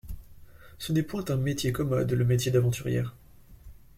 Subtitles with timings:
[0.79, 3.13] Ce n'est point un métier commode, le métier d'aventurière.